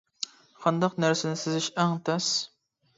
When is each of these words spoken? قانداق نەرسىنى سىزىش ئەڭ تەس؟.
قانداق 0.63 0.97
نەرسىنى 1.05 1.37
سىزىش 1.45 1.71
ئەڭ 1.77 1.97
تەس؟. 2.11 2.35